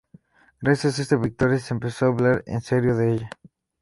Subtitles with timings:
[0.61, 3.29] Gracias a esta victoria se empezó a hablar en serio de ella.